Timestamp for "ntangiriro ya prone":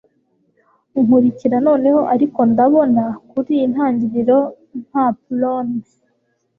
3.73-5.79